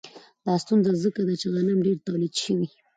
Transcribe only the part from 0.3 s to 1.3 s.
دا ستونزه ځکه